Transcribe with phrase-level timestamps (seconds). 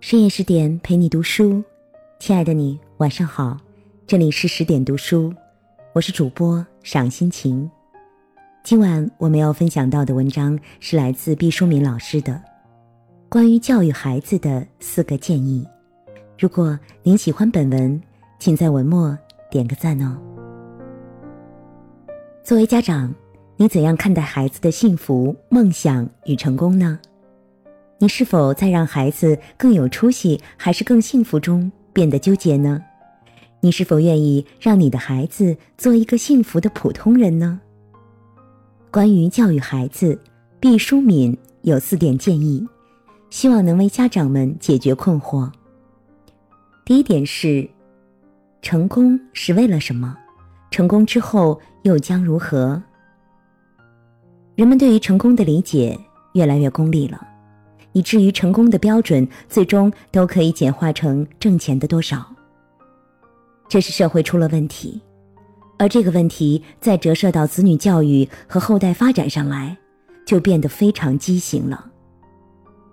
[0.00, 1.62] 深夜十点陪你读书，
[2.18, 3.58] 亲爱的你晚上好，
[4.06, 5.30] 这里是十点读书，
[5.92, 7.70] 我是主播赏心情。
[8.64, 12.32] 今晚我们要分享到的文章是来自毕淑敏老师的
[13.28, 15.68] 《关于教育孩子的四个建议》。
[16.38, 18.00] 如果您喜欢本文，
[18.38, 19.16] 请在文末
[19.50, 20.16] 点个赞哦。
[22.42, 23.14] 作为家长，
[23.54, 26.98] 你怎样看待孩子的幸福、梦想与成功呢？
[28.02, 32.82] 你是否在让孩子更有出息还是更幸福中变得纠结呢？
[33.60, 37.60] 你是否愿意让你的孩子做一个幸福的普通人呢？
[38.90, 40.18] 关于教育孩子，
[40.58, 42.66] 毕淑敏有四点建议，
[43.28, 45.52] 希望能为家长们解决困惑。
[46.86, 47.68] 第一点是：
[48.62, 50.16] 成功是为了什么？
[50.70, 52.82] 成功之后又将如何？
[54.54, 56.00] 人们对于成功的理解
[56.32, 57.26] 越来越功利了。
[57.92, 62.24] 以至于成功的标准最终都可以简化成挣钱的多少。
[63.68, 65.00] 这是社会出了问题，
[65.78, 69.76] 而这个问题再折射到子女教育和后代发展上来，
[70.26, 71.86] 就变得非常畸形了。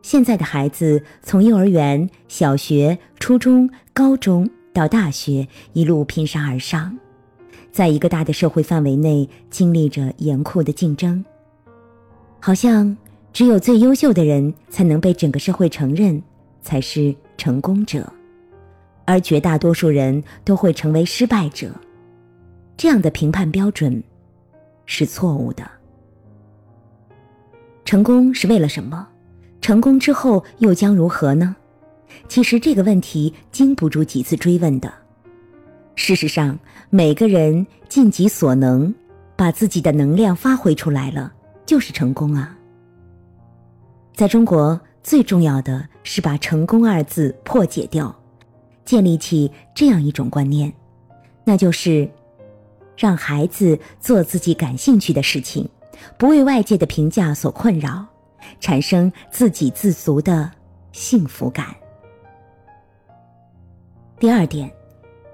[0.00, 6.98] 现在的孩子从幼儿园、小学、初中、高中到大学一路拼杀而上，
[7.70, 11.24] 在一个大的社会范围内经历着严酷的竞争，
[12.40, 12.96] 好像。
[13.32, 16.22] 只有最优秀的人才能被整个社会承认，
[16.60, 18.12] 才是成功者，
[19.06, 21.70] 而绝大多数人都会成为失败者。
[22.76, 24.02] 这样的评判标准
[24.86, 25.68] 是错误的。
[27.84, 29.08] 成功是为了什么？
[29.60, 31.56] 成功之后又将如何呢？
[32.28, 34.92] 其实这个问题经不住几次追问的。
[35.94, 36.58] 事实上，
[36.90, 38.92] 每个人尽己所能，
[39.36, 41.32] 把自己的能量发挥出来了，
[41.64, 42.58] 就是成功啊。
[44.14, 48.14] 在中国，最重要的是把“成功”二字破解掉，
[48.84, 50.72] 建立起这样一种观念，
[51.44, 52.08] 那就是
[52.96, 55.68] 让孩子做自己感兴趣的事情，
[56.18, 58.04] 不为外界的评价所困扰，
[58.60, 60.48] 产生自给自足的
[60.92, 61.74] 幸福感。
[64.20, 64.70] 第二点，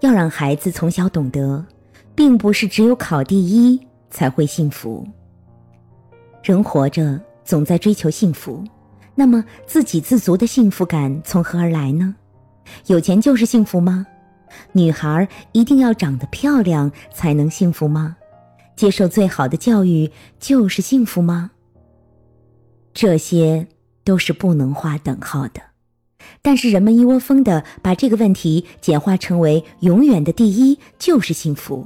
[0.00, 1.62] 要让孩子从小懂得，
[2.14, 3.78] 并不是只有考第一
[4.08, 5.06] 才会幸福。
[6.44, 7.20] 人活着。
[7.48, 8.62] 总在追求幸福，
[9.14, 12.14] 那么自给自足的幸福感从何而来呢？
[12.88, 14.06] 有钱就是幸福吗？
[14.72, 18.14] 女孩一定要长得漂亮才能幸福吗？
[18.76, 21.50] 接受最好的教育就是幸福吗？
[22.92, 23.66] 这些
[24.04, 25.62] 都是不能划等号的。
[26.42, 31.82] 但是人们一窝蜂的把这个问题简化成为永远的第一就是幸福，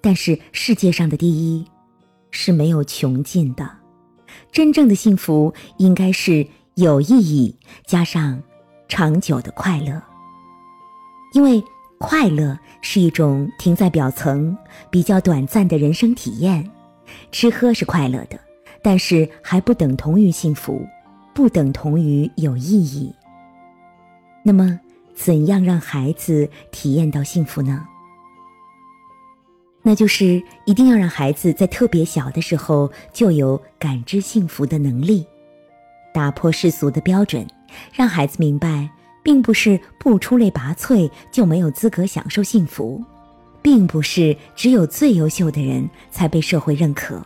[0.00, 1.64] 但是世界上的第一
[2.32, 3.78] 是没有穷尽的。
[4.52, 8.42] 真正的幸福应该是有意义加上
[8.88, 10.02] 长久的快乐，
[11.34, 11.62] 因为
[11.98, 14.56] 快乐是一种停在表层、
[14.90, 16.68] 比较短暂的人生体验。
[17.32, 18.38] 吃喝是快乐的，
[18.82, 20.80] 但是还不等同于幸福，
[21.34, 23.12] 不等同于有意义。
[24.42, 24.78] 那么，
[25.14, 27.86] 怎样让孩子体验到幸福呢？
[29.82, 35.26] 那就是一定要让孩子在特别小的时候就有感知幸福的能力，
[36.12, 37.46] 打破世俗的标准，
[37.92, 38.88] 让孩子明白，
[39.22, 43.02] 并不是不出类拔萃就没有资格享受幸福，
[43.62, 47.24] 并不是只有最优秀的人才被社会认可，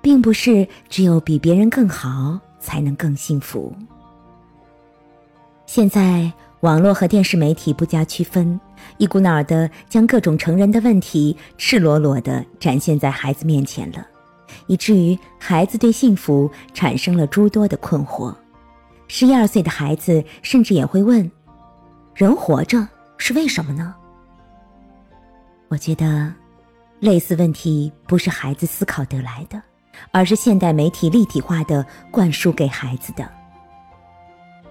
[0.00, 3.74] 并不是只有比别人更好才能更幸福。
[5.66, 6.32] 现在。
[6.60, 8.60] 网络和电视媒体不加区分，
[8.98, 14.06] 一股脑儿的将各种成人的问题赤裸裸的展现在孩子面前了，
[14.66, 18.34] 以至于孩子对幸福产生了诸多的困惑。
[19.08, 21.28] 十一二岁的孩子甚至也会问
[22.14, 23.94] ：“人活着是为什么呢？”
[25.68, 26.30] 我觉得，
[26.98, 29.60] 类似问题不是孩子思考得来的，
[30.12, 33.26] 而是现代媒体立体化的灌输给孩子的。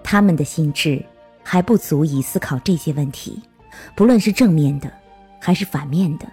[0.03, 1.03] 他们的心智。
[1.43, 3.41] 还不足以思考这些问题，
[3.95, 4.91] 不论是正面的，
[5.39, 6.27] 还是反面的，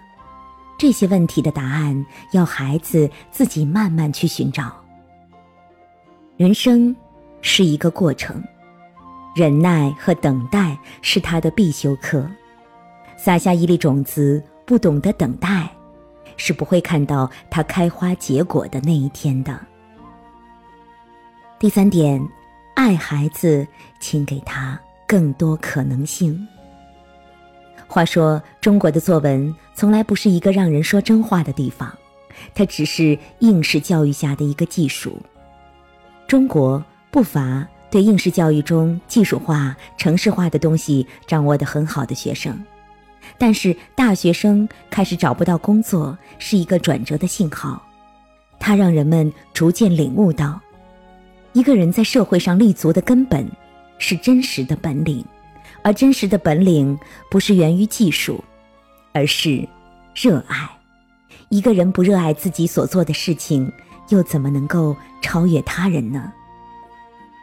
[0.77, 4.71] 这些问题的答案要孩子自己慢慢去寻找。
[6.35, 6.95] 人生
[7.41, 8.43] 是一个过程，
[9.35, 12.29] 忍耐和等待是他的必修课。
[13.17, 15.67] 撒下一粒种子，不懂得等待，
[16.35, 19.59] 是不会看到它开花结果的那一天的。
[21.57, 22.23] 第三点，
[22.75, 23.67] 爱孩子，
[23.99, 24.79] 请给他。
[25.07, 26.47] 更多可能性。
[27.87, 31.91] 话说，中国的作文从来不是一个让人说真话的地方，
[32.53, 35.17] 它只是应试教育下的一个技术。
[36.27, 42.61] 中国不乏对应试教育中技术化、程式化的东西掌握得很好的学生，
[43.37, 47.81] 但是大学生开始找不到工作是一个转折的信号，
[48.59, 50.59] 它让人们逐渐领悟到，
[51.53, 53.49] 一个人在社会上立足的根本
[53.99, 55.23] 是真实的本领，
[55.83, 56.97] 而真实的本领
[57.29, 58.43] 不是源于技术，
[59.13, 59.67] 而是
[60.13, 60.69] 热爱。
[61.49, 63.71] 一个人不热爱自己所做的事情，
[64.09, 66.31] 又怎么能够超越他人呢？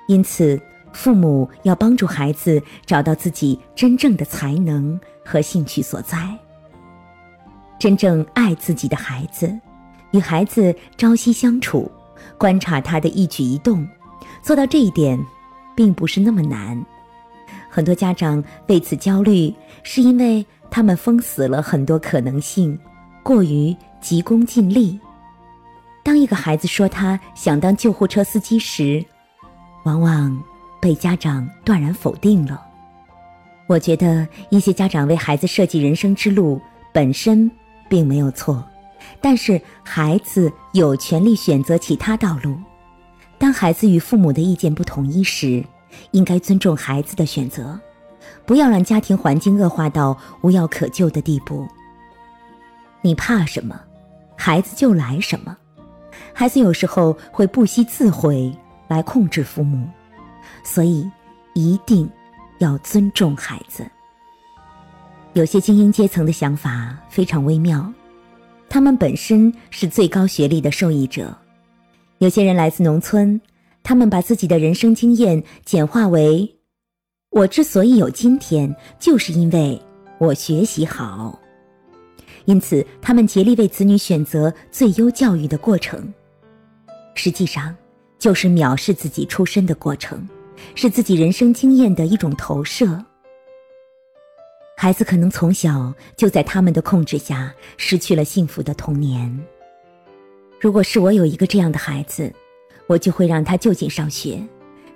[0.07, 0.61] 因此，
[0.93, 6.19] 父母要帮助孩子找到自己真正的才能和兴趣所在。
[7.79, 9.59] 真正爱自己的孩子，
[10.13, 11.91] 与孩子朝夕相处，
[12.39, 13.87] 观察他的一举一动，
[14.43, 15.19] 做到这一点，
[15.75, 16.85] 并不是那么难。
[17.69, 22.79] 很多家长为此焦虑，是因为他们封死了很多可能性，
[23.23, 24.99] 过于急功近利。
[26.03, 29.05] 当一个孩子说他想当救护车司机时，
[29.85, 30.41] 往往
[30.81, 32.63] 被家长断然否定了。
[33.67, 36.61] 我觉得一些家长为孩子设计人生之路
[36.93, 37.51] 本身
[37.89, 38.63] 并没有错，
[39.21, 42.57] 但是孩子有权利选择其他道路。
[43.45, 45.63] 当孩子与父母的意见不统一时，
[46.13, 47.79] 应该尊重孩子的选择，
[48.47, 51.69] 不要让家庭环境恶化到无药可救的地步。
[53.03, 53.79] 你怕什么，
[54.35, 55.55] 孩子就来什么。
[56.33, 58.51] 孩子有时候会不惜自毁。
[58.89, 59.87] 来控制父母，
[60.63, 61.07] 所以
[61.53, 62.09] 一定
[62.61, 63.87] 要尊重孩子。
[65.35, 67.93] 有些精英阶层的想法非常微妙，
[68.71, 71.27] 他们本身是最高学历的受益者；
[72.25, 73.39] 有些人来自农村，
[73.83, 76.51] 他们把自己的人生经验简化为：
[77.29, 79.79] 我之所以有今天，就是因为
[80.17, 81.39] 我学习好。
[82.47, 86.15] 因此，他们竭力为子女选择最优教育的过程。
[87.15, 87.77] 实际上，
[88.19, 90.27] 就是藐视自己出身的过程，
[90.75, 93.05] 是自己人生经验的一种投射。
[94.79, 99.47] 孩子可能从小就在他们的控制下失去了幸福的童年。
[100.61, 102.33] 如果是我有一个这样的孩子，
[102.87, 104.43] 我就会让他就近上学，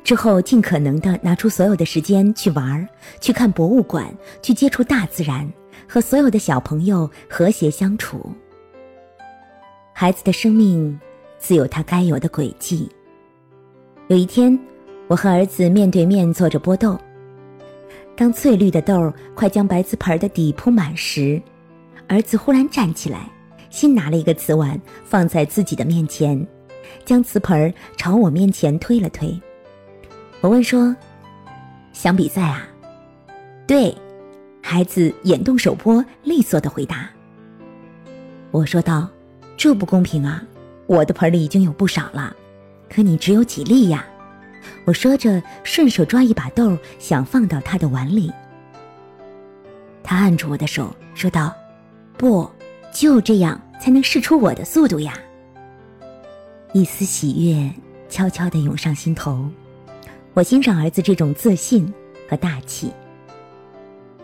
[0.02, 2.86] 之后尽可能的拿出所有的时间去玩
[3.20, 4.06] 去看博物馆，
[4.42, 5.50] 去接触大自然，
[5.86, 8.30] 和所有的小朋友和谐相处。
[9.92, 10.98] 孩子的生命
[11.38, 12.88] 自有他该有的轨迹。
[14.06, 14.58] 有一天，
[15.06, 16.98] 我和儿子面对面坐着剥豆。
[18.16, 21.40] 当翠绿的豆快将白瓷盆的底铺满时，
[22.08, 23.30] 儿子忽然站起来，
[23.70, 26.46] 新拿了一个瓷碗放在自己的面前，
[27.04, 29.38] 将瓷盆朝我面前推了推。
[30.40, 30.94] 我问说
[31.92, 32.68] ：“想比赛啊
[33.66, 33.96] ？”“对。”
[34.60, 37.08] 孩子眼动手剥，利索的回答。
[38.50, 39.08] 我说道
[39.56, 40.42] ：“这不公平啊！
[40.86, 42.36] 我的盆里已经有不少了。”
[42.90, 44.04] 可你只有几粒呀？
[44.84, 48.30] 我说着，顺手抓一把豆，想放到他的碗里。
[50.02, 51.54] 他按住我的手，说道
[52.18, 52.50] ：“不，
[52.98, 55.16] 就这样才能试出我的速度呀。”
[56.74, 57.70] 一丝喜悦
[58.08, 59.48] 悄悄地涌上心头，
[60.34, 61.94] 我欣赏儿子这种自信
[62.28, 62.90] 和大气。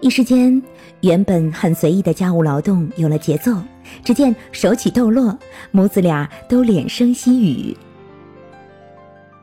[0.01, 0.61] 一时间，
[1.03, 3.57] 原本很随意的家务劳动有了节奏。
[4.03, 5.39] 只见手起豆落，
[5.71, 7.77] 母子俩都脸生喜语。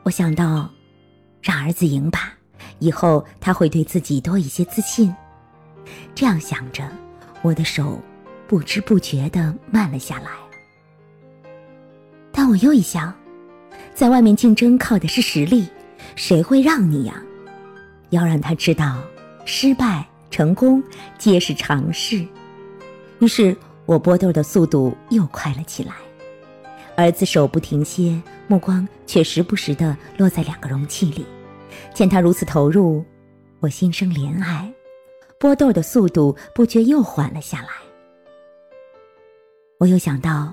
[0.02, 0.68] 我想到，
[1.40, 2.34] 让儿子赢吧，
[2.80, 5.14] 以后他会对自己多一些自信。
[6.14, 6.86] 这样想着，
[7.40, 7.98] 我的手
[8.52, 10.30] 不知不觉的慢了下来。
[12.30, 13.10] 但我又一想，
[13.94, 15.66] 在外面竞争靠的是实力，
[16.16, 17.14] 谁会让你呀？
[18.10, 19.02] 要让他知道，
[19.46, 20.82] 失败、成功
[21.16, 22.22] 皆是常事。
[23.20, 23.56] 于是
[23.86, 25.94] 我剥豆的速度又快了起来。
[26.94, 31.24] 儿子手不停歇，目光却时不时地落在两个容器里。
[31.94, 33.02] 见他如此投入，
[33.60, 34.70] 我心生怜爱，
[35.40, 37.68] 剥豆的速度不觉又缓了下来。
[39.82, 40.52] 我又想到，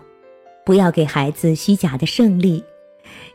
[0.66, 2.64] 不要给孩子虚假的胜利。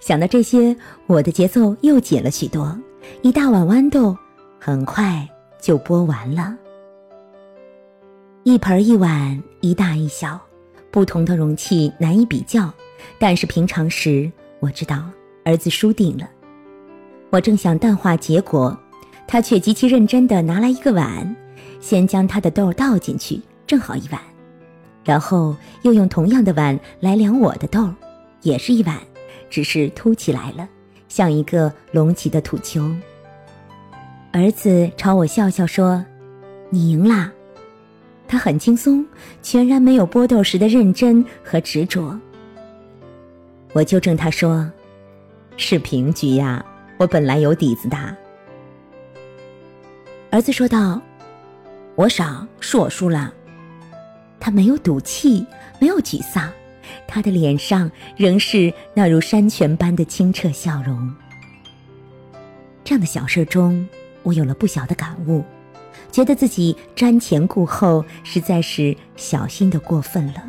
[0.01, 2.77] 想到这些，我的节奏又紧了许多。
[3.23, 4.17] 一大碗豌豆
[4.59, 5.25] 很快
[5.61, 6.53] 就剥完了，
[8.43, 10.41] 一盆一碗，一大一小，
[10.91, 12.69] 不同的容器难以比较。
[13.17, 15.05] 但是平常时，我知道
[15.45, 16.29] 儿子输定了。
[17.31, 18.77] 我正想淡化结果，
[19.29, 21.37] 他却极其认真地拿来一个碗，
[21.79, 24.21] 先将他的豆倒进去，正好一碗，
[25.05, 27.89] 然后又用同样的碗来量我的豆，
[28.43, 28.99] 也是一碗，
[29.51, 30.67] 只是凸起来了，
[31.09, 32.91] 像一个隆起的土丘。
[34.33, 36.05] 儿子朝我笑笑说
[36.71, 37.31] ：“你赢啦。”
[38.27, 39.05] 他很轻松，
[39.43, 42.19] 全然没有剥豆时的认真和执着。
[43.75, 44.69] 我纠正他说
[45.59, 46.65] ：“是平局呀，
[46.97, 47.97] 我本来有底子的。”
[50.31, 51.01] 儿子说道
[51.95, 53.33] ：“我傻，是我输了。”
[54.45, 55.47] 他没有赌气，
[55.81, 56.53] 没有沮丧，
[57.09, 61.11] 他的脸上仍是那如山泉般的清澈笑容。
[62.85, 63.89] 这样的小事中，
[64.23, 65.43] 我有了不小的感悟，
[66.13, 70.45] 觉得自己瞻前顾后，实在是小心的过分了。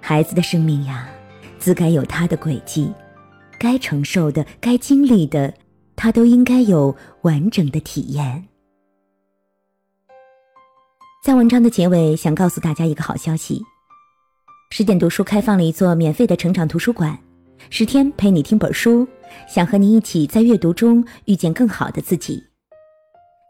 [0.00, 1.08] 孩子的生命呀，
[1.58, 2.92] 自该有他的轨迹，
[3.58, 5.52] 该承受的、该经历的，
[5.96, 8.44] 他都应该有完整的体验。
[11.20, 13.60] 在文章的结尾，想告诉大家一个好消息：
[14.70, 17.18] 十点读书开放了一座免费的成长图书馆，
[17.70, 19.06] 十天陪你听本书，
[19.48, 22.40] 想和你一起在阅读中遇见更好的自己。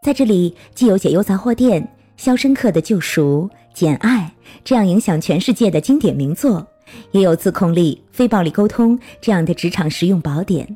[0.02, 4.32] 在这里，既有解忧杂货店、肖申克的救赎、简爱
[4.64, 6.66] 这样影响全世界的经典名作，
[7.12, 10.66] 也有自控力、非暴力沟通这样的职场实用宝典，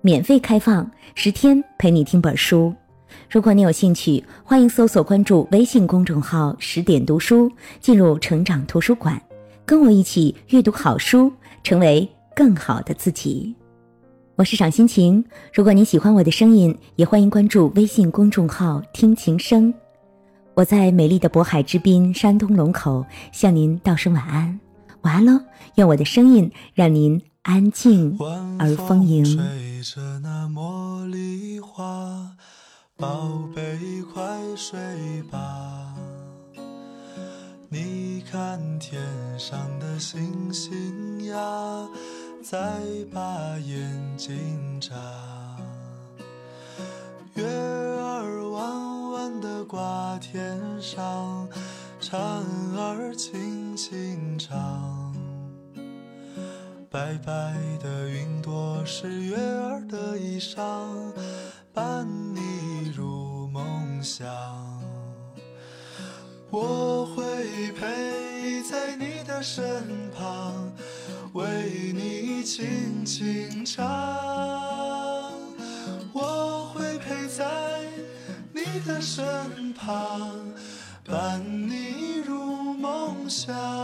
[0.00, 2.74] 免费开放，十天陪你听本书。
[3.30, 9.20] 如果你有兴趣，欢迎搜索关注微信公众号“十点读书”，进入成长图书馆，
[9.64, 13.54] 跟我一起阅读好书，成为更好的自己。
[14.36, 19.72] 我是赏心情，如果您喜欢我的声音，也欢迎关注微信公众号“听琴声”。
[20.54, 24.60] 我在美丽的渤海之滨山东龙口向您道声晚安，
[25.02, 25.40] 晚安喽！
[25.76, 28.16] 愿我的声音让您安静
[28.58, 29.24] 而丰盈。
[32.96, 34.22] 宝贝，快
[34.56, 35.92] 睡吧。
[37.68, 39.02] 你看天
[39.36, 41.88] 上的星星呀，
[42.40, 42.80] 再
[43.12, 44.94] 把眼睛眨。
[47.34, 51.48] 月儿弯弯的挂天上，
[52.00, 52.16] 蝉
[52.76, 55.12] 儿轻轻唱。
[56.88, 60.62] 白白的云朵是月儿的衣裳，
[61.72, 62.06] 伴
[64.16, 64.28] 想。
[66.48, 70.72] 我会陪在你的身旁，
[71.32, 73.82] 为你轻轻唱。
[76.12, 77.44] 我会陪在
[78.52, 80.30] 你的身旁，
[81.04, 83.83] 伴你入梦乡。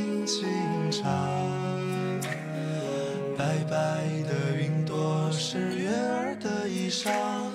[7.01, 7.50] 上